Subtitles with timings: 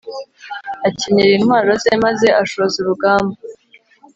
[0.87, 3.37] akenyera intwaro ze maze ashoza urugamba